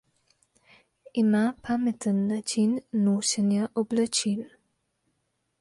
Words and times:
Ima 1.23 1.41
pameten 1.67 2.25
način 2.31 2.73
nošenja 3.05 3.71
oblačil. 3.85 4.45